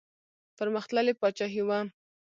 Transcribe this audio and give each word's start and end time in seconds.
پرمختللې 0.57 1.13
پاچاهي 1.21 1.61
وه. 1.67 1.79